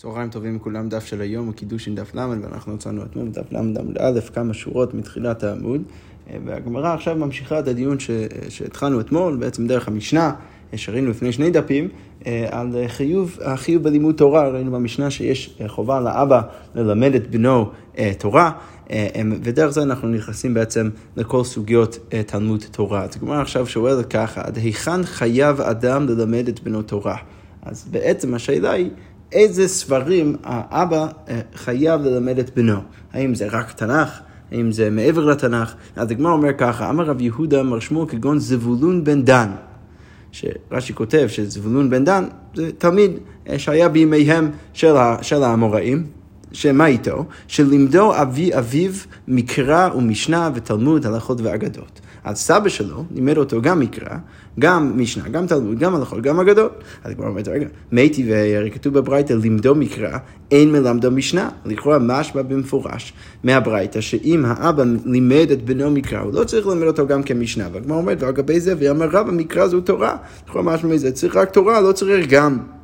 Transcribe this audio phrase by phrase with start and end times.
[0.00, 1.54] צהריים טובים לכולם, דף של היום הוא
[1.86, 5.82] עם דף ל', ואנחנו מצאנו אתמול בדף ל' עמוד א', כמה שורות מתחילת העמוד,
[6.44, 8.10] והגמרא עכשיו ממשיכה את הדיון ש...
[8.48, 10.32] שהתחלנו אתמול, בעצם דרך המשנה,
[10.76, 11.88] שראינו לפני שני דפים,
[12.50, 16.42] על חיוב, החיוב בלימוד תורה, ראינו במשנה שיש חובה לאבא
[16.74, 17.70] ללמד את בנו
[18.18, 18.50] תורה,
[19.42, 23.04] ודרך זה אנחנו נכנסים בעצם לכל סוגיות תלמוד תורה.
[23.04, 27.16] אז הגמרא עכשיו שואלת ככה, עד היכן חייב אדם ללמד את בנו תורה?
[27.62, 28.90] אז בעצם השאלה היא,
[29.32, 31.06] איזה ספרים האבא
[31.54, 32.80] חייב ללמד את בנו?
[33.12, 34.20] האם זה רק תנ"ך?
[34.52, 35.74] האם זה מעבר לתנ"ך?
[35.96, 39.50] אז הגמרא אומר ככה, אמר רב יהודה מר שמואל כגון זבולון בן דן.
[40.32, 43.10] שרש"י כותב שזבולון בן דן זה תלמיד
[43.56, 46.06] שהיה בימיהם של, של האמוראים,
[46.52, 47.24] שמה איתו?
[47.48, 48.92] שלימדו אבי אביו
[49.28, 52.00] מקרא ומשנה ותלמוד, הלכות ואגדות.
[52.24, 54.16] אז סבא שלו לימד אותו גם מקרא,
[54.58, 56.72] גם משנה, גם תלמוד, גם הלכות, גם אגדות.
[57.04, 60.18] אז כבר אומרת, רגע, מתי והרי כתוב בברייתא, לימדו מקרא,
[60.50, 61.50] אין מלמדו משנה.
[61.64, 63.12] לכאורה משמע במפורש
[63.44, 67.68] מהברייתא, שאם האבא לימד את בנו מקרא, הוא לא צריך ללמד אותו גם כמשנה.
[67.72, 70.16] והגמרא אומרת, ועל גבי זה, ואמר רבא, מקרא זו תורה.
[70.44, 72.77] לכאורה משמע מזה, צריך רק תורה, לא צריך גם.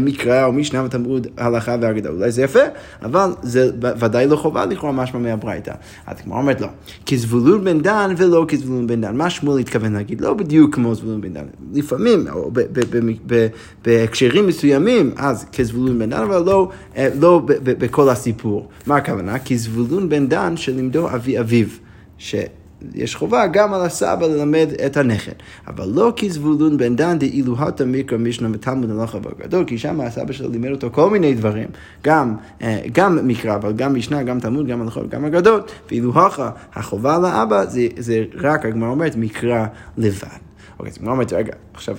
[0.00, 2.10] מקרא או משנה ותלמוד הלכה והגדה.
[2.10, 2.60] אולי זה יפה,
[3.02, 5.72] אבל זה ודאי לא חובה לכאורה משמע מהברייתא.
[6.06, 6.68] אז כמו אומרת לא,
[7.06, 9.16] כזבולון בן דן ולא כזבולון בן דן.
[9.16, 10.20] מה שמואל התכוון להגיד?
[10.20, 11.44] לא בדיוק כמו זבולון בן דן.
[11.72, 12.50] לפעמים, או
[13.84, 16.68] בהקשרים מסוימים, אז כזבולון בן דן, אבל לא,
[17.20, 18.68] לא בכל הסיפור.
[18.86, 19.38] מה הכוונה?
[19.38, 21.66] כזבולון בן דן שלימדו אבי אביו.
[22.94, 25.32] יש חובה גם על הסבא ללמד את הנכד.
[25.66, 30.32] אבל לא כזבולון בן דן דאילו הטה מקרא משנה ותלמוד הלכה בגדול, כי שם הסבא
[30.32, 31.68] שלו לימד אותו כל מיני דברים,
[32.04, 32.34] גם,
[32.92, 37.64] גם מקרא, אבל גם משנה, גם תלמוד, גם הלכה וגם אגדות, ואילו הכה החובה לאבא
[37.64, 39.66] זה, זה רק, הגמרא אומרת, מקרא
[39.98, 40.53] לבד.
[40.78, 41.96] אוקיי, אז אומרת, רגע, עכשיו,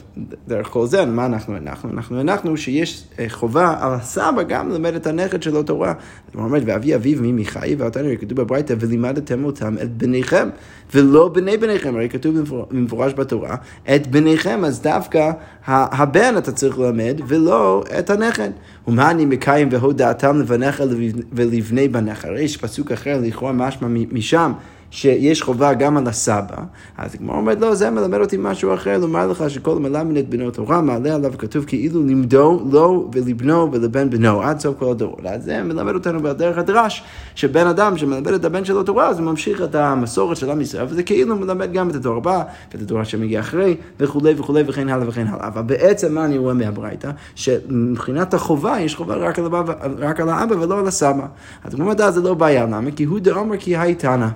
[0.48, 1.90] דרך כל זה, מה אנחנו הנחנו?
[1.90, 5.94] אנחנו הנחנו שיש חובה על הסבא גם ללמד את הנכד שלו תורה.
[6.30, 10.50] הגמרא אומרת, ואבי אביו מי מחי, ואותנו כתוב בברייתא, ולימדתם אותם את בניכם,
[10.94, 12.36] ולא בני בניכם, הרי כתוב
[12.72, 13.56] במפורש בתורה,
[13.96, 15.32] את בניכם, אז דווקא
[15.68, 18.50] הבן אתה צריך ללמד, ולא את הנכד.
[18.88, 20.84] ומה אני מקיים והודעתם לבניך
[21.32, 22.26] ולבני בניך?
[22.26, 24.52] הרי יש פסוק אחר, לכאורה משמע משם.
[24.96, 26.56] שיש חובה גם על הסבא,
[26.98, 30.52] אז הגמרא אומרת, לא, זה מלמד אותי משהו אחר, לומר לך שכל מלמד את בנו
[30.52, 35.26] תורה, מעלה עליו כתוב כאילו לימדו לו ולבנו ולבן בנו, עד סוף כל הדורות.
[35.26, 37.04] אז זה מלמד אותנו בדרך הדרש,
[37.36, 40.86] שבן אדם שמלמד את הבן שלו תורה, אז הוא ממשיך את המסורת של עם ישראל,
[40.90, 45.08] וזה כאילו מלמד גם את הדור הבא, ואת הדור שמגיע אחרי, וכולי וכולי וכן הלאה
[45.08, 45.48] וכן הלאה.
[45.48, 47.12] אבל בעצם מה אני רואה מהברייתא?
[47.36, 49.64] שמבחינת החובה, יש חובה רק על, הבא,
[49.98, 51.26] רק על האבא ולא על הסבא.
[51.64, 52.92] אז הוא אומר, זה לא בעיה, למה?
[52.92, 54.28] כי הוא דאמר כי הייתנא.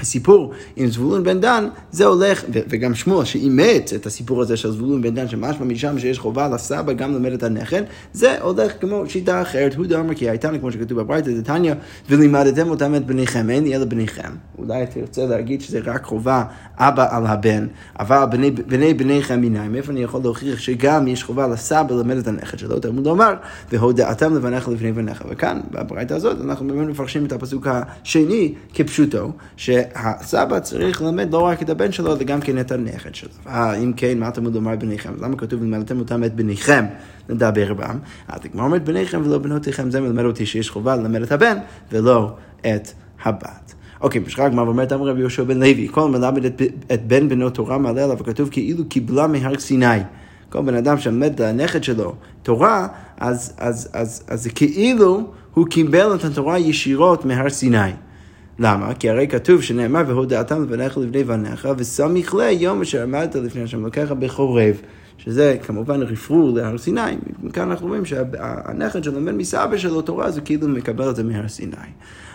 [0.00, 5.02] הסיפור עם זבולון בן דן, זה הולך, וגם שמואל שאימץ את הסיפור הזה של זבולון
[5.02, 7.82] בן דן, שמשמע משם שיש חובה לסבא גם ללמד את הנכד,
[8.12, 11.74] זה הולך כמו שיטה אחרת, הוא דאמר כי הייתה כמו שכתוב בברייתא דתניא,
[12.10, 14.30] ולימדתם אותם את בניכם, אין אלא בניכם.
[14.58, 16.44] אולי תרצה להגיד שזה רק חובה
[16.76, 17.66] אבא על הבן,
[17.98, 22.26] אבל בני בני בניכם מניים, איפה אני יכול להוכיח שגם יש חובה לסבא ללמד את
[22.26, 23.34] הנכד שלו, תלמוד לומר,
[23.72, 25.24] והודעתם לבניך לפני בניך.
[25.28, 29.70] וכאן, בברייתא הזאת, אנחנו באמת מפרשים את הפסוק השני כפשוטו, ש...
[29.94, 33.30] הסבא צריך ללמד לא רק את הבן שלו, אלא גם כן את הנכד שלו.
[33.46, 35.12] אה, אם כן, מה תלמוד לומר בניכם?
[35.20, 36.84] למה כתוב לימדתם אותם את בניכם
[37.28, 37.98] לדבר בם?
[38.28, 41.56] אז הגמרא אומרת בניכם ולא בנותיכם, זה מלמד אותי שיש חובה ללמד את הבן
[41.92, 42.88] ולא את
[43.22, 43.74] הבת.
[44.00, 46.62] אוקיי, בשחר הגמרא אומרת, אמר רבי יהושע בן לוי, כל מלמד את,
[46.94, 50.00] את בן בנו תורה מעלה עליו, וכתוב כאילו קיבלה מהר סיני.
[50.50, 52.88] כל בן אדם שמלמד את הנכד שלו תורה,
[53.18, 53.54] אז
[54.34, 57.90] זה כאילו הוא קיבל את התורה ישירות מהר סיני.
[58.58, 58.94] למה?
[58.94, 63.82] כי הרי כתוב שנאמר והודעתם לבניך לבני בניך וסמיך לה יום אשר עמדת לפני השם
[63.82, 64.80] אלוקיך בחורב.
[65.18, 67.00] שזה כמובן רפרור להר סיני,
[67.42, 71.76] מכאן אנחנו רואים שהנכד שלומד מסבא שלו תורה זה כאילו מקבל את זה מהר סיני.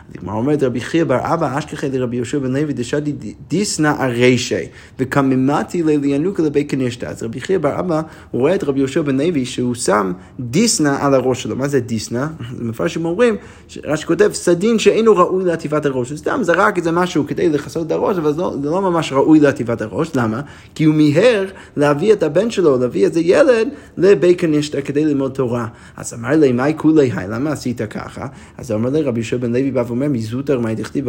[0.09, 3.13] אז הגמרא אומרת רבי חייא בר אבא אשכחי לרבי יהושע בן לוי דשדי
[3.47, 4.55] דיסנא ארשי
[4.99, 7.05] וקממתי לינוקה לבי כנישתא.
[7.05, 11.13] אז רבי חייא בר אבא רואה את רבי יהושע בן לוי שהוא שם דיסנא על
[11.13, 11.55] הראש שלו.
[11.55, 12.25] מה זה דיסנא?
[12.59, 13.35] מפרשים אומרים,
[13.83, 16.09] רש"י כותב סדין שאינו ראוי לעטיפת הראש.
[16.09, 19.39] הוא סתם זרק איזה משהו כדי לכסות את הראש, אבל זה לא, זה ממש ראוי
[19.39, 20.15] לעטיפת הראש.
[20.15, 20.41] למה?
[20.75, 21.45] כי הוא מיהר
[21.77, 23.67] להביא את הבן שלו, להביא איזה ילד
[23.97, 25.67] לבי כנישתא כדי ללמוד תורה.
[25.97, 27.27] אז אמר לי, מהי כולי היי?
[27.29, 28.27] למה עשית ככה?
[28.57, 31.05] אז אמר לי רבי יהושע בן לוי בא ואומר מזוטר מאי דכתיב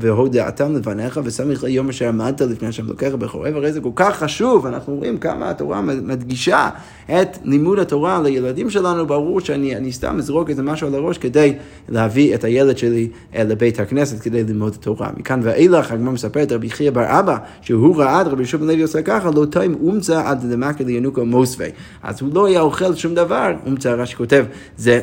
[0.00, 4.66] והודעתם לבניך וסמיך ליום אשר עמדת לפני השם אלוקיך בחורב, הרי זה כל כך חשוב,
[4.66, 6.68] אנחנו רואים כמה התורה מדגישה
[7.06, 11.54] את לימוד התורה לילדים שלנו, ברור שאני סתם אזרוק איזה משהו על הראש כדי
[11.88, 15.08] להביא את הילד שלי לבית הכנסת כדי ללמוד את התורה.
[15.16, 19.02] מכאן ואילך הגמרא מספרת רבי חייא בר אבא, שהוא ראה את רבי שוב לוי עושה
[19.02, 21.70] ככה, לא תאים אומצה עד למקר לינוקו מוסווי.
[22.02, 24.44] אז הוא לא היה אוכל שום דבר, אומצה רש"י כותב,
[24.76, 25.00] זה...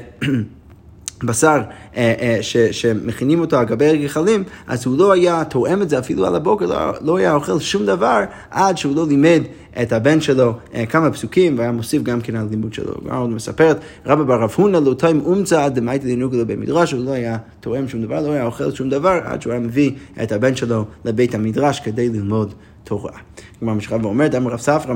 [1.24, 1.62] בשר
[1.98, 6.00] אה, אה, ש, שמכינים אותו על גבי הגחלים, אז הוא לא היה תואם את זה
[6.00, 9.42] אפילו על הבוקר, לא, לא היה אוכל שום דבר עד שהוא לא לימד
[9.82, 12.94] את הבן שלו אה, כמה פסוקים, והיה מוסיף גם כן על לימוד שלו.
[13.02, 16.92] הגמרא עוד מספרת, רבא בר רב הונא לא תאם אומצה עד דמייטי דינוגו לבית מדרש,
[16.92, 19.92] הוא לא היה תואם שום דבר, לא היה אוכל שום דבר, עד שהוא היה מביא
[20.24, 22.54] את הבן שלו לבית המדרש כדי ללמוד
[22.84, 23.12] תורה.
[23.60, 24.94] כלומר, משחק ואומרת, אמר רב ספרא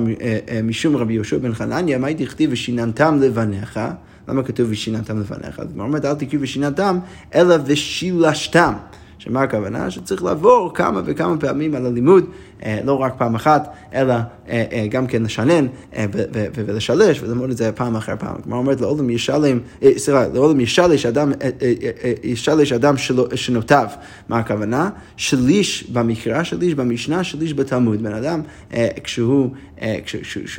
[0.64, 3.80] משום רבי יהושע בן חנניה, מה הייתי כתיב ושיננתם לבניך?
[4.30, 5.60] למה כתוב ושיננתם לפניך?
[5.60, 7.00] אז הוא אומרת, אל תקראו ושיננתם,
[7.36, 8.74] אלא ושילשתם.
[9.20, 9.92] שמה הכוונה?
[9.92, 12.26] שצריך לעבור כמה וכמה פעמים על הלימוד,
[12.64, 15.68] אה, לא רק פעם אחת, אלא אה, אה, גם כן לשנן
[16.56, 18.42] ולשלש וללמוד את זה פעם אחר פעם.
[18.44, 19.60] כלומר אומרת לעולם ישלם,
[19.98, 21.32] סליחה, לעולם ישלש אדם,
[22.24, 22.96] ישלש אדם
[23.36, 23.88] שנותיו.
[24.30, 24.90] מה הכוונה?
[25.18, 28.04] שליש במקרא, שליש במשנה, שליש בתלמוד.
[28.04, 28.42] בן אדם,
[29.04, 29.50] כשהוא,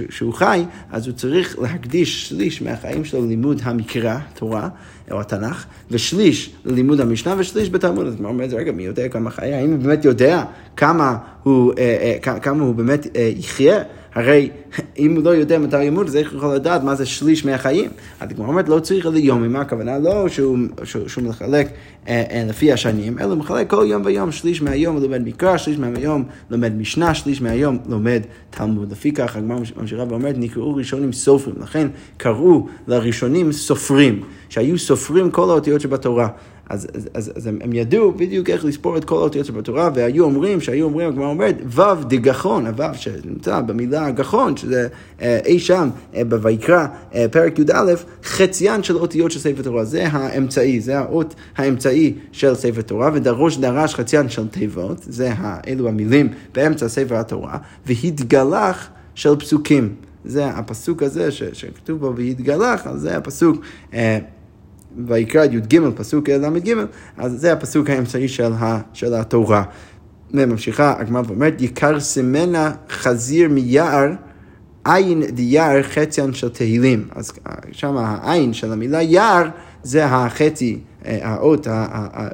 [0.08, 4.68] כשהוא חי, אז הוא צריך להקדיש שליש מהחיים שלו ללימוד המקרא, תורה.
[5.10, 8.06] או התנ"ך, ושליש ללימוד המשנה ושליש בתלמוד.
[8.06, 9.54] אז הוא אומר, רגע, מי יודע כמה חיי?
[9.54, 10.44] האם הוא באמת יודע
[10.76, 13.82] כמה הוא, אה, אה, כמה הוא באמת אה, יחיה?
[14.14, 14.50] הרי
[14.98, 17.90] אם הוא לא יודע מתי ימות, אז איך הוא יכול לדעת מה זה שליש מהחיים?
[18.20, 19.98] אז כמו אומרת, לא צריך ליום, מה הכוונה?
[19.98, 21.68] לא שהוא, שהוא, שהוא מחלק
[22.08, 25.56] אה, אה, לפי השנים, אלא הוא מחלק כל יום ויום, שליש מהיום הוא לומד מקרא,
[25.56, 28.92] שליש מהיום לומד משנה, שליש מהיום לומד תלמוד.
[28.92, 35.50] לפי כך הגמרא ממשיכה ואומרת, נקראו ראשונים סופרים, לכן קראו לראשונים סופרים, שהיו סופרים כל
[35.50, 36.28] האותיות שבתורה.
[36.70, 40.24] אז, אז, אז, אז הם, הם ידעו בדיוק איך לספור את כל האותיות שבתורה, והיו
[40.24, 44.88] אומרים, שהיו אומרים, הגמרא אומרת, ו' דגחון, הו' שנמצא במילה גחון, שזה
[45.22, 47.94] אה, אי שם אה, בויקרא, אה, פרק י"א,
[48.24, 49.84] חציין של אותיות של ספר תורה.
[49.84, 55.32] זה האמצעי, זה האות האמצעי של ספר תורה, ודרוש דרש חציין של תיבות, זה
[55.68, 59.94] אלו המילים באמצע ספר התורה, והתגלח של פסוקים.
[60.24, 63.56] זה הפסוק הזה ש, שכתוב בו והתגלח, אז זה הפסוק.
[63.94, 64.18] אה,
[65.06, 66.74] ויקרא י"ג, פסוק ל"ג,
[67.18, 69.62] אז זה הפסוק האמצעי של, ה, של התורה.
[70.34, 74.10] וממשיכה הגמרא ואומרת, יקר סמנה חזיר מיער,
[74.84, 77.08] עין דיער חציין של תהילים.
[77.14, 77.32] אז
[77.72, 79.48] שם העין של המילה יער
[79.82, 81.66] זה החצי אה, האות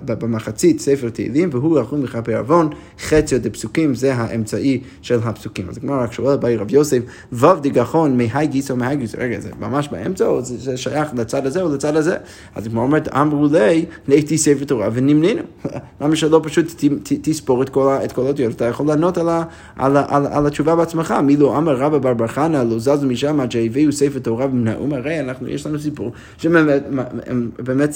[0.04, 2.68] במחצית ספר תהילים, והוא יכול מכפר עוון,
[3.00, 5.68] חצי דפסוקים, זה האמצעי של הפסוקים.
[5.68, 6.98] אז הגמרא רק שואל באי רב יוסף,
[7.32, 11.46] וו דגחון מהי גיס או מהי גיס, רגע, זה ממש באמצע, או זה שייך לצד
[11.46, 12.16] הזה או לצד הזה?
[12.54, 15.42] אז הגמרא אומרת, אמרו לי, נהייתי ספר תורה ונמנינו.
[16.00, 16.84] למה שלא פשוט
[17.22, 18.54] תספור את כל האותיות?
[18.54, 19.18] אתה יכול לענות
[19.78, 21.14] על התשובה בעצמך.
[21.22, 24.86] מי לא אמר רבא בר בר חנא, לא זזו משם עד שהביאו ספר תורה ונמנעו,
[24.96, 27.90] הרי אנחנו, יש לנו סיפור שבאמת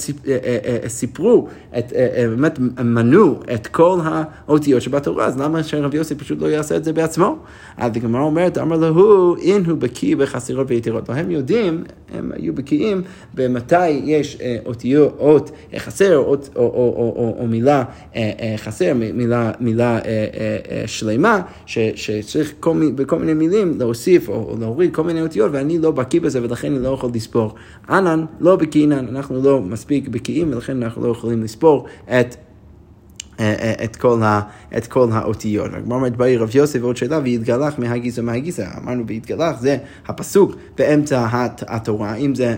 [0.86, 1.48] סיפרו,
[1.78, 1.92] את,
[2.28, 6.92] באמת מנו את כל האותיות שבתורה, אז למה שרבי יוסי פשוט לא יעשה את זה
[6.92, 7.36] בעצמו?
[7.76, 11.10] אז הגמרא אומרת, אמר לו, אין הוא בקיא בחסירות ויתירות.
[11.10, 11.84] והם יודעים,
[12.14, 13.02] הם היו בקיאים
[13.34, 17.84] במתי יש אותיות, אות חסר או, או, או, או, או, או מילה
[18.56, 19.98] חסר, מילה, מילה
[20.86, 25.90] שלמה, ש, שצריך כל, בכל מיני מילים להוסיף או להוריד כל מיני אותיות, ואני לא
[25.90, 27.54] בקיא בזה ולכן אני לא יכול לספור.
[27.90, 32.36] אנן, לא בקיאינן, אנחנו לא מספיק בקיאים ולכן אנחנו לא יכולים לספור את...
[33.40, 34.40] אה, אה, את כל, ה,
[34.76, 35.70] את כל האותיות.
[35.74, 38.66] הגמרא אומרת באי רב יוסף ועוד שאלה, ויתגלח מהגיסא מהגיסא.
[38.82, 39.76] אמרנו ויתגלח זה
[40.06, 41.26] הפסוק באמצע
[41.68, 42.54] התורה, אם זה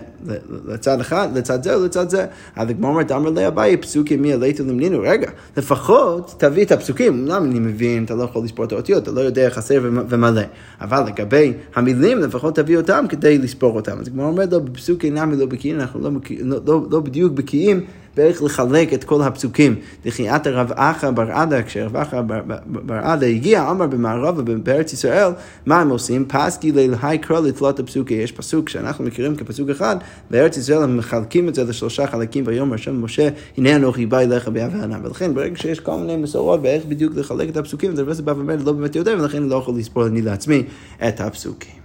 [0.67, 2.25] לצד אחד, לצד זה או לצד זה.
[2.55, 4.99] אז הגמרא אומרת, אמר לי אביי, פסוקים מי עליתו למנינו.
[5.01, 7.25] רגע, לפחות תביא את הפסוקים.
[7.27, 9.79] למה אני מבין, אתה לא יכול לספור את האותיות, אתה לא יודע חסר
[10.09, 10.41] ומלא.
[10.81, 13.97] אבל לגבי המילים, לפחות תביא אותם כדי לספור אותם.
[13.99, 16.09] אז הגמרא אומרת, לא, בפסוק אינם לא בקיאים, אנחנו לא,
[16.41, 17.85] לא, לא, לא בדיוק בקיאים.
[18.17, 19.75] ואיך לחלק את כל הפסוקים.
[20.05, 22.21] דחיית הרב אחא בר עדה, כשרב אחא
[22.65, 25.31] בר עדה הגיע, אמר במערב ובארץ ישראל,
[25.65, 26.25] מה הם עושים?
[26.27, 28.13] פסקי ללהי קרא לתלות הפסוקי.
[28.13, 29.95] יש פסוק שאנחנו מכירים כפסוק אחד,
[30.31, 34.47] בארץ ישראל הם מחלקים את זה לשלושה חלקים, ויאמר השם משה, הנה אנוכי בא אליך
[34.47, 34.97] בהבנה.
[35.03, 38.71] ולכן ברגע שיש כל מיני מסורות באיך בדיוק לחלק את הפסוקים, זה בא ואומר, לא
[38.71, 40.63] באמת יודע, ולכן אני לא יכול לספור אני לעצמי
[41.07, 41.82] את הפסוקים.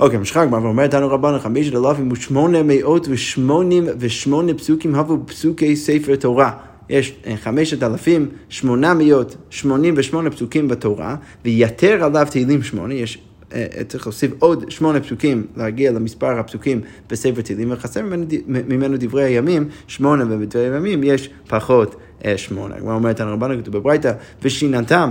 [0.00, 5.76] אוקיי, משחק מה ואומר תנו רבנו חמשת אלפים ושמונה מאות ושמונים ושמונה פסוקים הבו פסוקי
[5.76, 6.50] ספר תורה.
[6.88, 13.18] יש אה, חמשת אלפים שמונה מאות שמונים ושמונה פסוקים בתורה, ויתר עליו תהילים שמונה, יש
[13.54, 19.24] אה, צריך להוסיף עוד שמונה פסוקים להגיע למספר הפסוקים בספר תהילים, וחסר ממנו, ממנו דברי
[19.24, 21.96] הימים, שמונה ובדברי הימים יש פחות
[22.36, 22.74] שמונה.
[22.76, 24.12] הגמרא אומרת, הרמב"ן כתוב בברייתא,
[24.42, 25.10] ושיננתם.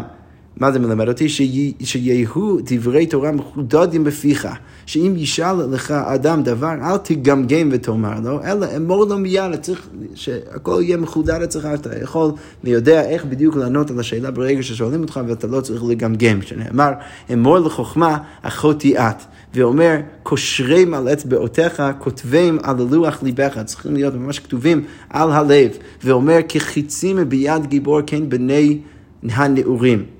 [0.59, 1.29] מה זה מלמד אותי?
[1.29, 4.47] שיהיו דברי תורה מחודדים בפיך.
[4.85, 10.79] שאם ישאל לך אדם דבר, אל תגמגם ותאמר לו, אלא אמור לו מיד, צריך שהכל
[10.81, 12.31] יהיה מחודד אצלך, אתה יכול
[12.63, 16.41] ויודע איך בדיוק לענות על השאלה ברגע ששואלים אותך ואתה לא צריך לגמגם.
[16.41, 16.91] שנאמר,
[17.33, 19.23] אמור לחוכמה, אחותי את.
[19.53, 25.71] ואומר, קושרים על אצבעותיך, כותבים על הלוח ליבך, צריכים להיות ממש כתובים על הלב.
[26.03, 28.79] ואומר, כחיצים ביד גיבור כן בני
[29.23, 30.16] הנעורים.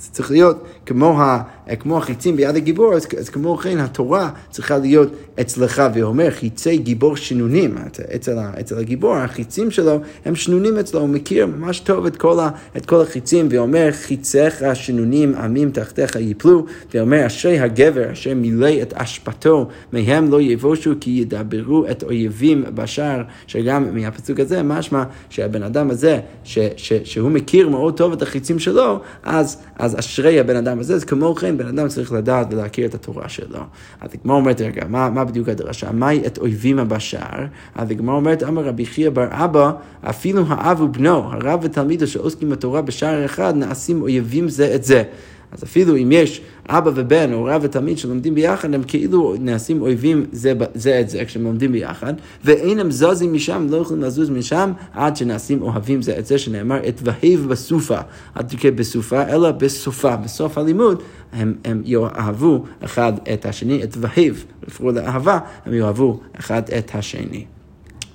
[0.00, 1.42] זה צריך להיות כמו, ה,
[1.80, 7.16] כמו החיצים ביד הגיבור, אז, אז כמו כן התורה צריכה להיות אצלך, ואומר חיצי גיבור
[7.16, 7.74] שנונים,
[8.16, 12.50] אצל, אצל הגיבור, החיצים שלו הם שנונים אצלו, הוא מכיר ממש טוב את כל, ה,
[12.76, 18.94] את כל החיצים, ואומר חיציך שנונים עמים תחתיך ייפלו, ואומר אשרי הגבר אשר מילא את
[18.94, 25.90] אשפתו, מהם לא יבושו כי ידברו את אויבים בשער, שגם מהפסוק הזה משמע שהבן אדם
[25.90, 30.79] הזה, ש, ש, שהוא מכיר מאוד טוב את החיצים שלו, אז, אז אשרי הבן אדם
[30.80, 33.60] הזה, אז כמו כן בן אדם צריך לדעת ולהכיר את התורה שלו.
[34.00, 35.92] אז הגמרא אומרת, רגע, מה, מה בדיוק הדרשה?
[35.92, 37.46] מהי את אויבים בשער?
[37.74, 39.72] אז הגמרא אומרת, אמר רבי חייא בר אבא,
[40.02, 45.02] אפילו האב ובנו, הרב ותלמידו שעוסקים בתורה בשער אחד, נעשים אויבים זה את זה.
[45.52, 50.26] אז אפילו אם יש אבא ובן או רב ותלמיד שלומדים ביחד, הם כאילו נעשים אויבים
[50.32, 52.14] זה, זה את זה כשהם לומדים ביחד,
[52.44, 57.00] ואינם זזים משם, לא יכולים לזוז משם עד שנעשים אוהבים זה את זה, שנאמר את
[57.04, 57.98] והיב בסופה,
[58.36, 61.02] אל תקרא בסופה, אלא בסופה, בסוף הלימוד
[61.32, 67.44] הם, הם יאהבו אחד את השני, את והיב, לפחות לאהבה, הם יאהבו אחד את השני.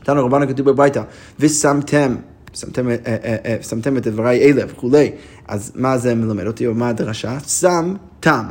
[0.03, 1.03] תנו רבנו כתוב בביתה,
[1.39, 2.15] ושמתם
[2.55, 5.11] שמתם, אה, אה, אה, שמתם את דבריי אלה וכולי.
[5.47, 7.39] אז מה זה מלמד אותי, או מה הדרשה?
[7.39, 8.45] שם תם.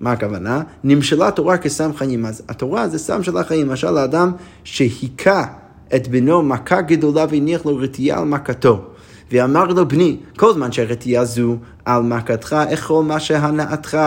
[0.00, 0.62] מה הכוונה?
[0.84, 2.26] נמשלה תורה כסם חיים.
[2.26, 3.68] אז התורה זה סם של החיים.
[3.68, 4.32] למשל, האדם
[4.64, 5.44] שהיכה
[5.94, 8.84] את בנו מכה גדולה והניח לו רתיעה על מכתו.
[9.32, 11.56] ואמר לו בני, כל זמן שהרתיעה זו
[11.88, 13.98] על מכתך, אכול מה שהנאתך.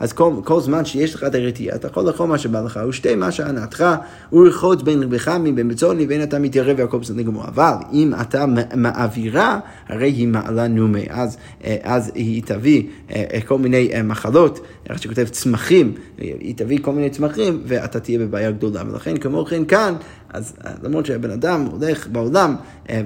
[0.00, 3.16] אז כל, כל זמן שיש לך את הרתיעה, אתה יכול לאכול מה שבא לך, ושתה
[3.16, 3.84] מה שהנאתך,
[4.32, 7.44] ורחוץ בין לבך מבין בצאן לבין אתה מתיירא והכל בסדר גמור.
[7.44, 8.44] אבל אם אתה
[8.76, 11.04] מעבירה, הרי היא מעלה נומי.
[11.10, 14.60] אז, אה, אז היא תביא אה, אה, כל מיני מחלות,
[14.90, 18.82] איך שכותב צמחים, היא תביא כל מיני צמחים, ואתה תהיה בבעיה גדולה.
[18.90, 19.94] ולכן, כמו כן כאן,
[20.32, 22.56] אז למרות שהבן אדם הולך בעולם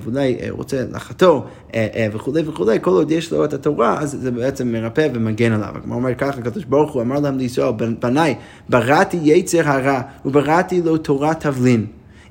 [0.03, 1.47] ואולי רוצה לחתור
[2.13, 5.75] וכולי וכולי, כל עוד יש לו את התורה, אז זה בעצם מרפא ומגן עליו.
[5.85, 8.35] כמו אומר ככה, הקדוש ברוך הוא אמר להם לישראל, בניי,
[8.69, 11.87] בראתי יצר הרע ובראתי לו תורה תבלין.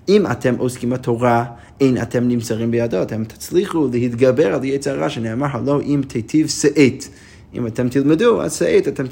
[0.10, 1.46] אם אתם עוסקים בתורה,
[1.82, 7.04] אין אתם נמסרים בידו, אתם תצליחו להתגבר על יצר הרע שנאמר, הלא אם תיטיב שאת.
[7.54, 9.04] אם אתם תלמדו, אז שאת, אתם,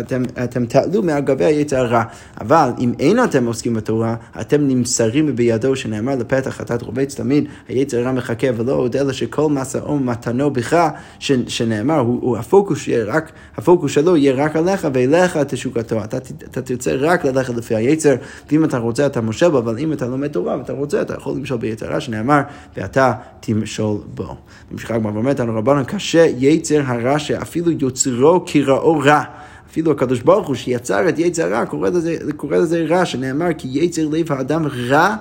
[0.00, 2.02] אתם, אתם תעלו מעל גבי היצר הרע.
[2.40, 7.98] אבל אם אין אתם עוסקים בתורה, אתם נמסרים בידו, שנאמר לפתח חטאת רובץ תמיד, היצר
[7.98, 13.32] הרע מחכה ולא עוד אלא שכל מסעו ומתנו בך, ש, שנאמר, הוא, הוא הפוקוס, רק,
[13.56, 16.04] הפוקוס שלו יהיה רק עליך ואליך תשוקתו.
[16.04, 18.14] אתה, אתה תרצה רק ללכת לפי היצר,
[18.50, 21.36] ואם אתה רוצה אתה מושל בו, אבל אם אתה לומד תורה ואתה רוצה, אתה יכול
[21.36, 22.40] למשול ביצר הרע, שנאמר,
[22.76, 24.36] ואתה תמשול בו.
[24.70, 29.22] ממשיכה הגמרא ואומרת לנו רבנו, קשה יצר הרע שאפילו יוצרו כראו רע.
[29.70, 33.68] אפילו הקדוש ברוך הוא שיצר את יצר הרע, קורא לזה, קורא לזה רע, שנאמר כי
[33.70, 35.16] יצר לב האדם רע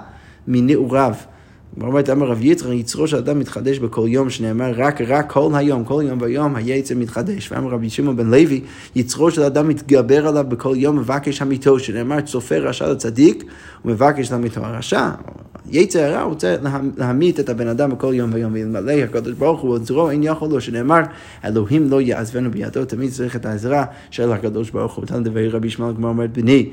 [0.48, 1.14] מנעוריו.
[1.82, 5.84] אומרת, אמר רב יצחק, יצרו של אדם מתחדש בכל יום, שנאמר רק רק כל היום,
[5.84, 7.52] כל יום ויום היצר מתחדש.
[7.52, 8.62] ואמר רבי שמעון בן לוי,
[8.96, 13.44] יצרו של אדם מתגבר עליו בכל יום, מבקש המיתו, שנאמר צופה רשע לצדיק,
[13.86, 15.10] ומבקש למיתו הרשע.
[15.72, 16.56] יצר הרע רוצה
[16.98, 20.62] להמית את הבן אדם בכל יום ויום, ואלמלא הקדוש ברוך הוא עוזרו, אין יכול לו,
[20.62, 21.02] שנאמר,
[21.46, 25.04] אלוהים לא יעזבנו בידו, תמיד צריך את העזרה של הקדוש ברוך הוא.
[25.04, 26.70] ותן דברי רבי ישמעאל, כמו אומרת, בני,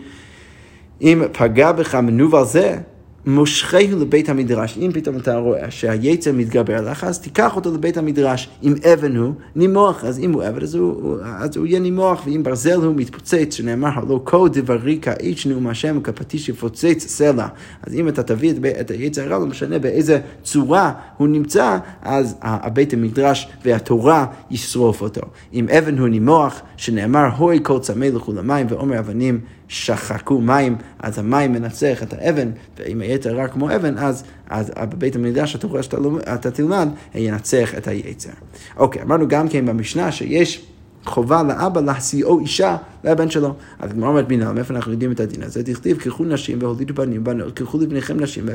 [1.00, 2.78] אם פגע בך מנוול זה,
[3.26, 4.78] מושכהו לבית המדרש.
[4.78, 8.48] אם פתאום אתה רואה שהיצר מתגבר עליך, אז תיקח אותו לבית המדרש.
[8.62, 10.04] אם אבן הוא, נימוח.
[10.04, 13.88] אז אם הוא אבן, אז הוא, אז הוא יהיה נימוח, ואם ברזל הוא מתפוצץ, שנאמר,
[13.94, 17.46] הלא כה דברי כאיש נאום השם כפטיש יפוצץ סלע.
[17.82, 22.36] אז אם אתה תביא את, את היצר הרע, לא משנה באיזה צורה הוא נמצא, אז
[22.42, 25.22] הבית המדרש והתורה ישרוף אותו.
[25.54, 29.40] אם אבן הוא נימוח, שנאמר, הוי כל צמא לכו למים, ועומר אבנים
[29.72, 35.16] שחקו מים, אז המים מנצח את האבן, ואם היתר רק כמו אבן, אז, אז בבית
[35.16, 38.30] המקדש התורה שאתה תלמד, ינצח את היצר.
[38.76, 40.66] אוקיי, אמרנו גם כן במשנה שיש...
[41.04, 43.54] חובה לאבא להשיאו אישה לבן שלו.
[43.78, 45.62] אז הגמרא אומרת בינה, מאיפה אנחנו יודעים את הדין הזה?
[45.62, 48.46] תכתיב, קחו נשים והולידו בנים בנות, קחו לבניכם נשים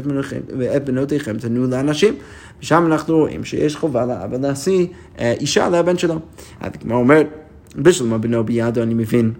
[0.58, 2.14] ואת בנותיכם תנו לאנשים.
[2.62, 4.88] ושם אנחנו רואים שיש חובה לאבא להשיא
[5.20, 6.20] אה, אישה לבן שלו.
[6.62, 7.28] אז הגמרא אומרת,
[7.76, 9.32] בשלמה בנו בידו אני מבין.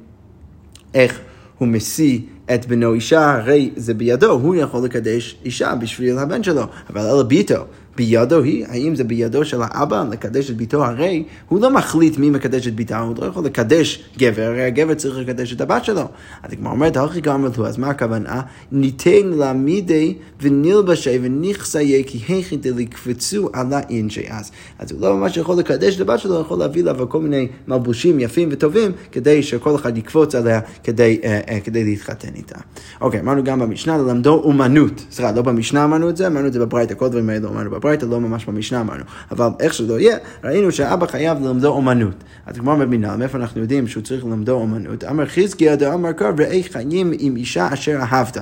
[0.94, 1.20] איך
[1.58, 2.20] הוא משיא
[2.54, 7.24] את בנו אישה, הרי זה בידו, הוא יכול לקדש אישה בשביל הבן שלו, אבל אלא
[7.24, 7.66] ביתו.
[7.98, 10.86] בידו היא, האם זה בידו של האבא לקדש את ביתו?
[10.86, 14.94] הרי הוא לא מחליט מי מקדש את ביתה, הוא לא יכול לקדש גבר, הרי הגבר
[14.94, 16.02] צריך לקדש את הבת שלו.
[16.44, 18.42] אז הגמרא אומרת, הלכי גמר לו, אז מה הכוונה?
[18.72, 24.52] ניתן לעמידי ונלבשי ונכסיי כי היכי דלקפצו על האינשי אז.
[24.80, 27.48] אז הוא לא ממש יכול לקדש את הבת שלו, הוא יכול להביא לה כל מיני
[27.68, 32.60] מלבושים יפים וטובים, כדי שכל אחד יקפוץ עליה כדי, אה, אה, כדי להתחתן איתה.
[33.02, 35.06] אוקיי, אמרנו גם במשנה, ללמדו אומנות.
[35.12, 37.87] סליחה, לא במשנה אמרנו את זה, אמרנו את זה בברייתא, כל הדברים האלה אמרנו בברייתא.
[37.88, 42.24] בברייתא, לא ממש במשנה אמרנו, אבל איך שלא יהיה, ראינו שאבא חייב ללמדו אומנות.
[42.46, 45.04] אז כמו במינה, מאיפה אנחנו יודעים שהוא צריך ללמדו אומנות?
[45.04, 48.38] אמר חזקיה דאמר קרב ראי חיים עם אישה אשר אהבת.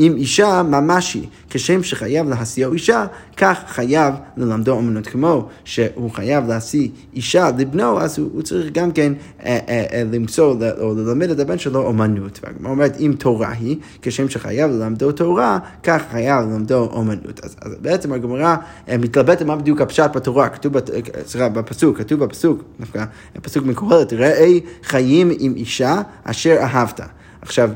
[0.00, 3.06] אם אישה ממש היא, כשם שחייב להשיאו אישה,
[3.36, 5.06] כך חייב ללמדו אמנות.
[5.06, 9.12] כמו שהוא חייב להשיא אישה לבנו, אז הוא, הוא צריך גם כן
[9.44, 12.40] אה, אה, אה, למצוא או ללמד את הבן שלו אומנות.
[12.42, 17.44] והגמרא אומרת, אם תורה היא, כשם שחייב ללמדו תורה, כך חייב ללמדו אומנות.
[17.44, 18.56] אז, אז בעצם הגמרא
[18.88, 20.90] אה, מתלבטת מה בדיוק הפשט בתורה, כתוב, בת,
[21.26, 23.04] סליחה, בפסוק, כתוב בפסוק, דווקא
[23.42, 24.48] פסוק מקוהלת, ראה
[24.82, 27.00] חיים עם אישה אשר אהבת.
[27.42, 27.70] עכשיו,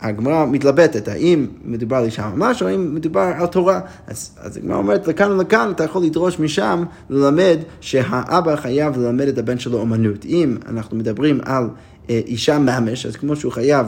[0.00, 3.80] הגמרא מתלבטת, האם מדובר על אישה ממש או האם מדובר על תורה.
[4.06, 9.38] אז, אז הגמרא אומרת, לכאן ולכאן אתה יכול לדרוש משם ללמד שהאבא חייב ללמד את
[9.38, 10.24] הבן שלו אומנות.
[10.24, 11.68] אם אנחנו מדברים על
[12.10, 13.86] אה, אישה ממש, אז כמו שהוא חייב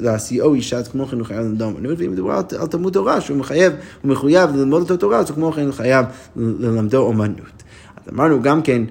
[0.00, 3.20] להשיאו אישה, אז כמו כן הוא חייב ללמוד אומנות, ואם מדובר על, על תלמוד תורה,
[3.20, 3.72] שהוא מחייב,
[4.02, 6.06] הוא מחויב ללמוד את התורה, אז כמו כן הוא חייב
[6.36, 7.62] ללמדו אומנות.
[7.96, 8.82] אז אמרנו גם כן,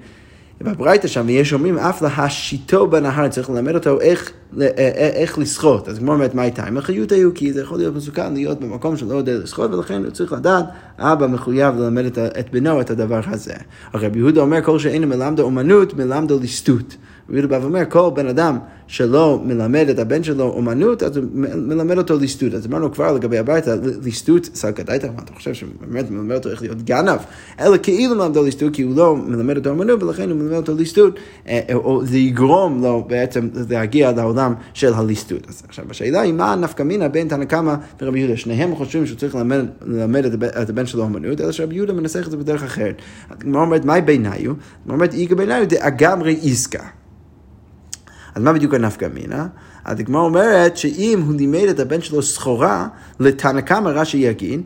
[0.62, 5.88] בברייתא שם, ויש אומרים אף להשיטו בנהר, צריך ללמד אותו איך, אה, אה, איך לשחות.
[5.88, 6.68] אז כמו אומרת, מה הייתה?
[6.68, 10.10] אם החיות היו, כי זה יכול להיות מסוכן להיות במקום שלא יודע לשחות, ולכן הוא
[10.10, 10.64] צריך לדעת,
[10.98, 13.54] אבא מחויב ללמד את, את בנו את הדבר הזה.
[13.94, 16.96] רבי יהודה אומר, כל שאינו מלמדו אומנות, מלמדו ליסטות.
[17.30, 21.24] רבי יהודה בא ואומר, כל בן אדם שלא מלמד את הבן שלו אומנות, אז הוא
[21.34, 22.54] מלמד אותו ליסטות.
[22.54, 26.82] אז אמרנו כבר לגבי הביתה, ליסטות סלקדאיתא, מה אתה חושב שבאמת מלמד אותו איך להיות
[26.82, 27.18] גנב?
[27.60, 30.74] אלא כאילו מלמד אותו ליסטות, כי הוא לא מלמד אותו אומנות, ולכן הוא מלמד אותו
[30.74, 31.14] ליסטות,
[31.48, 35.48] אה, או זה יגרום לו בעצם להגיע לעולם של הליסטות.
[35.48, 39.18] אז עכשיו השאלה היא מה נפקא מינה בין תנא קמא ורבי יהודה, שניהם חושבים שהוא
[39.18, 40.24] צריך ללמד, ללמד
[40.62, 42.94] את הבן שלו אומנות, אלא שרבי יהודה מנסח את זה בדרך אחרת.
[43.30, 44.32] הגמרא אומרת, מהי ביניו?
[44.32, 45.64] הגמרא אומרת, איגא ביניו.
[48.34, 49.46] אז מה בדיוק הנפקא מינה?
[49.84, 52.88] אז הגמרא אומרת שאם הוא לימד את הבן שלו סחורה,
[53.20, 54.62] לתנא קמא רש"י יגיד,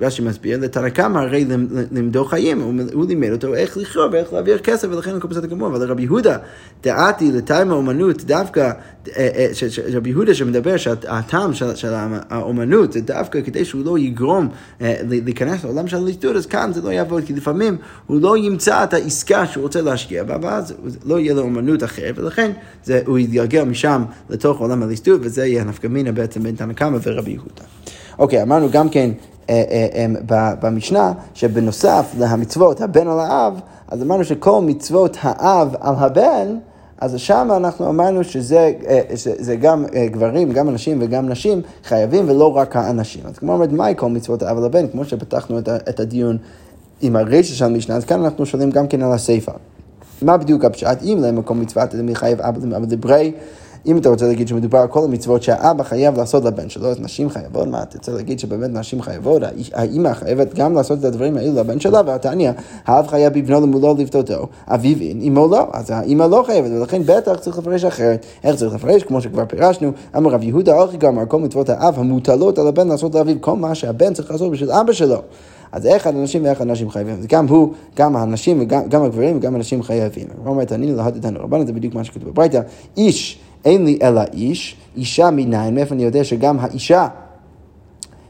[0.00, 1.46] רש"י מסביר, לתנא קמא הרי
[1.92, 2.60] לימדו חיים,
[2.92, 6.36] הוא לימד אותו איך לכרוא ואיך להעביר כסף, ולכן הוא בסדר גמור, אבל רבי יהודה,
[6.82, 8.70] דעתי לטעם האומנות, דווקא,
[9.16, 9.46] אה, אה,
[9.92, 11.92] רבי יהודה שמדבר שהטעם של,
[12.30, 14.48] האומנות זה דווקא כדי שהוא לא יגרום
[14.80, 18.84] אה, להיכנס לעולם של הליטוד, אז כאן זה לא יעבוד, כי לפעמים הוא לא ימצא
[18.84, 20.74] את העסקה שהוא רוצה להשקיע בה, ואז
[21.04, 22.52] לא יהיה לו אומנות אחרת, ולכן
[23.06, 27.30] הוא יתגלגל משם לתוך עולם הליסטות, וזה יהיה הנפקא מינה בעצם בין תנא קמא ורבי
[27.30, 27.62] יהודה.
[28.20, 29.10] אוקיי, אמרנו גם כן
[29.50, 35.94] אה, אה, אה, במשנה, שבנוסף להמצוות הבן על האב, אז אמרנו שכל מצוות האב על
[35.98, 36.56] הבן,
[36.98, 38.72] אז שם אנחנו אמרנו שזה,
[39.14, 43.22] שזה גם גברים, גם אנשים וגם נשים חייבים ולא רק האנשים.
[43.26, 44.88] אז כמו אומרת, מהי כל מצוות האב על הבן?
[44.88, 46.38] כמו שפתחנו את הדיון
[47.00, 49.52] עם הרשת של המשנה, אז כאן אנחנו שואלים גם כן על הסיפא.
[50.22, 51.02] מה בדיוק הפשט?
[51.02, 53.32] אם למקום מצוות מי חייב אבא דברי
[53.86, 57.30] אם אתה רוצה להגיד שמדובר על כל המצוות שהאבא חייב לעשות לבן שלו, אז נשים
[57.30, 59.42] חייבות, מה אתה רוצה להגיד שבאמת נשים חייבות?
[59.72, 62.50] האימא חייבת גם לעשות את הדברים האלו לבן שלה, והתניא,
[62.86, 67.34] האב חייב בבנו למולו לבדותו, אביו אין, אמו לא, אז האימא לא חייבת, ולכן בטח
[67.34, 68.26] צריך לפרש אחרת.
[68.44, 69.02] איך צריך לפרש?
[69.02, 73.14] כמו שכבר פירשנו, אמר רב יהודה ארכי גמר, כל מצוות האב המוטלות על הבן לעשות
[73.14, 75.18] לאביו, כל מה שהבן צריך לעשות בשביל אבא שלו.
[75.72, 77.16] אז איך האנשים ואיך האנשים חייבים?
[77.28, 80.26] גם הוא, גם האנשים וגם הגברים וגם האנשים חייבים.
[80.44, 82.60] הוא אומר, תנינו להדתנו רבנן, זה בדיוק מה שכתוב בברייתא,
[82.96, 87.08] איש אין לי אלא איש, אישה מניין, מאיפה אני יודע שגם האישה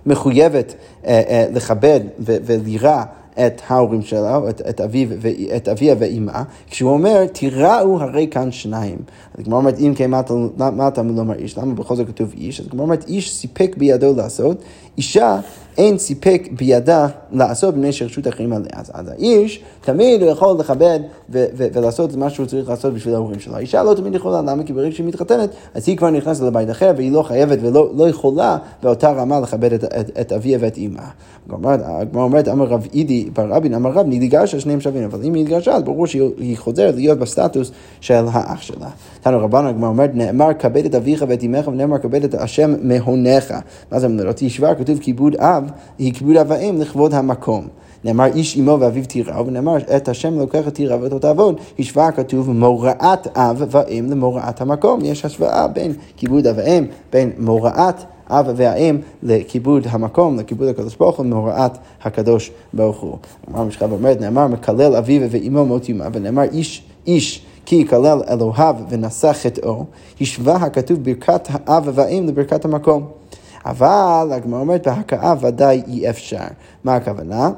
[0.07, 0.75] מחויבת
[1.07, 3.03] אה, אה, לכבד ולירא
[3.47, 5.09] את ההורים שלה, את, את, אביו,
[5.57, 8.99] את אביה ואימה, כשהוא אומר, תיראו הרי כאן שניים.
[9.35, 10.11] אז הגמרא אומרת, אם כן,
[10.57, 11.59] מה אתה לומר איש?
[11.59, 12.61] למה בכל זאת כתוב איש?
[12.61, 14.63] אז הגמרא אומרת, איש סיפק בידו לעשות,
[14.99, 15.41] אישה
[15.81, 18.71] אין סיפק בידה לעשות בני שרשות אחרים עליה.
[18.73, 22.95] אז, אז האיש תמיד הוא יכול לכבד ו- ו- ולעשות את מה שהוא צריך לעשות
[22.95, 23.57] בשביל ההורים שלו.
[23.57, 24.63] האישה לא תמיד יכולה, למה?
[24.63, 28.09] כי ברגע שהיא מתחתנת, אז היא כבר נכנסת לבית אחר והיא לא חייבת ולא לא
[28.09, 31.09] יכולה באותה רמה לכבד את, את, את אביה ואת אימה.
[31.49, 35.43] הגמרא אומרת, אמר רב אידי בר רבין, אמר רב, נתגרשה שניהם שווים, אבל אם היא
[35.43, 38.89] התגרשה, אז ברור שהיא חוזרת להיות בסטטוס של האח שלה.
[39.21, 43.55] תנו רבנו, הגמרא אומרת, נאמר כבד את אביך ואת אמך, ונאמר כבד את השם מהונך.
[43.93, 44.29] מה זה אומר?
[44.29, 45.70] אותי שבר, כתוב כיבוד אב,
[46.01, 47.69] אב ואם לכבוד המקום.
[48.05, 51.61] נאמר איש אמו ואביו תיראו, ונאמר את השם לוקח את תיראו ואותו תעבוד.
[51.79, 55.01] השוואה כתוב מוראת אב ואם למוראת המקום.
[55.05, 61.17] יש השוואה בין כיבוד אב ואם, בין מוראת אב והאם לכיבוד המקום, לכיבוד הקדוש ברוך
[61.17, 63.17] הוא, מהוראת הקדוש ברוך הוא.
[63.51, 68.77] אמר משחק אומרת, נאמר מקלל אביו ואימו מות יומה, ונאמר איש, איש כי יקלל אלוהיו
[68.89, 69.85] ונשא חטאו,
[70.21, 73.20] השווה הכתוב ברכת האב והאם לברכת המקום.
[73.67, 76.45] אבל הגמרא אומרת בהכאה ודאי אי אפשר.
[76.85, 77.51] מה הכוונה?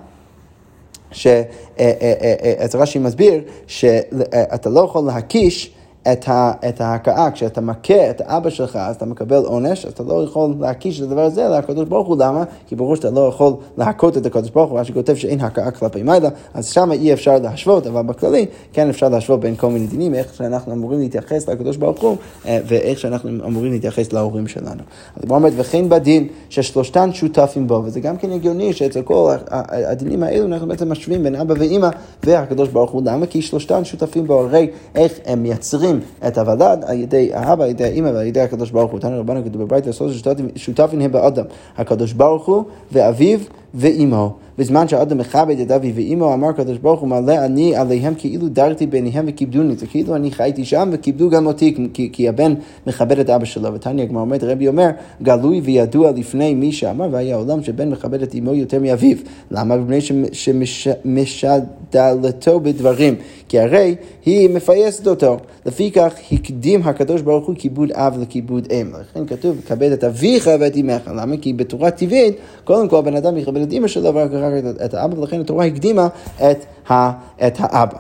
[1.12, 1.26] ש...
[1.26, 1.42] אה,
[1.78, 5.74] אה, אה, רש"י מסביר שאתה לא יכול להקיש
[6.12, 10.02] את, ה, את ההכאה, כשאתה מכה את אבא שלך, אז אתה מקבל עונש, אז אתה
[10.02, 12.44] לא יכול להקיש את הדבר הזה לקדוש ברוך הוא, למה?
[12.66, 16.02] כי ברור שאתה לא יכול להכות את הקדוש ברוך הוא, רש"י כותב שאין הכאה כלפי
[16.02, 20.14] מעלה, אז שם אי אפשר להשוות, אבל בכללי כן אפשר להשוות בין כל מיני דינים,
[20.14, 24.82] איך שאנחנו אמורים להתייחס לקדוש ברוך הוא, אה, ואיך שאנחנו אמורים להתייחס להורים שלנו.
[25.16, 30.22] אז הוא אומר, וכן בדין ששלושתן שותפים בו, וזה גם כן הגיוני שאצל כל הדינים
[30.22, 31.88] האלו אנחנו בעצם משווים בין אבא ואימא
[32.24, 33.26] והקדוש ברוך הוא, למה?
[33.26, 37.70] כי שלושתן שותפים בו, הרי איך הם מייצרים מייצרים את הוולד על ידי האבא, על
[37.70, 39.00] ידי האמא ועל ידי הקדוש ברוך הוא.
[39.00, 40.08] תנא רבנו כתוב בברית ועשו
[40.56, 41.44] שותפים הם באדם,
[41.76, 43.38] הקדוש ברוך הוא ואביו
[43.74, 44.36] ואימו.
[44.58, 48.86] בזמן שהאדם מכבד את אבי ואימו, אמר הקדוש ברוך הוא, מלא אני עליהם כאילו דרתי
[48.86, 49.76] ביניהם וכיבדוני.
[49.76, 52.54] זה כאילו אני חייתי שם וכיבדו גם אותי, כי, כי הבן
[52.86, 53.74] מכבד את אבא שלו.
[53.74, 54.88] ותניא הגמרא אומרת, רבי אומר,
[55.22, 59.16] גלוי וידוע לפני מי שאמר, והיה עולם שבן מכבד את אמו יותר מאביו.
[59.50, 59.76] למה?
[59.76, 59.98] מפני
[60.32, 63.14] שמשדלתו בדברים.
[63.48, 65.36] כי הרי היא מפייסת אותו.
[65.66, 68.90] לפיכך הקדים הקדוש ברוך הוא כיבוד אב לכיבוד אם.
[69.00, 71.10] לכן כתוב, כבד את אביך ואת אמך.
[71.16, 71.36] למה?
[71.36, 72.34] כי בתורה טבעית,
[72.64, 76.08] קודם כל בן אדם יכבד את אמא שלו ואחר כך את האבא, ולכן התורה הקדימה
[76.36, 77.12] את, ה,
[77.46, 77.98] את האבא.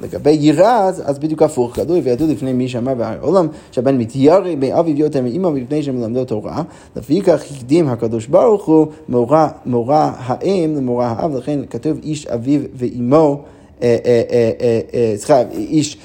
[0.00, 5.22] ולגבי יראה, אז בדיוק הפוך, גדול וידעו לפני מי שאמר בעולם, שהבן מתיירא מאביו יותר
[5.22, 6.62] מאמא מפני שמלמדו תורה.
[6.96, 13.42] לפיכך הקדים הקדוש ברוך הוא מורה, מורה האם למורה האב, לכן כתוב איש אביו ואימו.
[13.82, 14.50] אה, אה,
[14.94, 15.98] אה, סליחה, איש,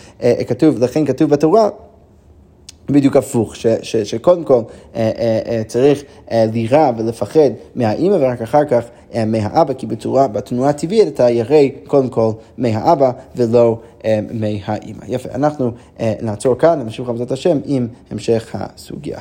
[0.48, 1.70] כתוב, לכן כתוב בתורה
[2.90, 4.62] בדיוק הפוך, ש, ש, שקודם כל
[4.96, 10.28] אה, אה, אה, צריך אה, לירא ולפחד מהאימא ורק אחר כך אה, מהאבא, כי בצורה,
[10.28, 15.04] בתנועה הטבעית אתה ירא קודם כל מהאבא ולא אה, מהאימא.
[15.08, 19.20] יפה, אנחנו אה, נעצור כאן, נמשיך בעזרת השם עם המשך הסוגיה.